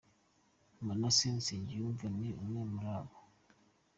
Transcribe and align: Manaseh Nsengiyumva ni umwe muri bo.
Manaseh 0.85 1.33
Nsengiyumva 1.37 2.05
ni 2.19 2.29
umwe 2.41 2.61
muri 2.71 2.89
bo. 3.07 3.13